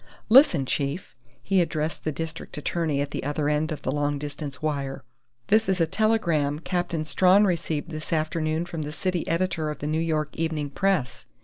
Listen, 0.29 0.65
chief!" 0.65 1.15
he 1.43 1.61
addressed 1.61 2.03
the 2.03 2.11
district 2.11 2.57
attorney 2.57 3.01
at 3.01 3.11
the 3.11 3.23
other 3.23 3.47
end 3.47 3.71
of 3.71 3.83
the 3.83 3.91
long 3.91 4.17
distance 4.17 4.59
wire. 4.59 5.03
"This 5.49 5.69
is 5.69 5.79
a 5.79 5.85
telegram 5.85 6.57
Captain 6.57 7.05
Strawn 7.05 7.43
received 7.43 7.91
this 7.91 8.11
afternoon 8.11 8.65
from 8.65 8.81
the 8.81 8.91
city 8.91 9.27
editor 9.27 9.69
of 9.69 9.77
The 9.77 9.85
New 9.85 10.01
York 10.01 10.35
Evening 10.35 10.71
Press.... 10.71 11.27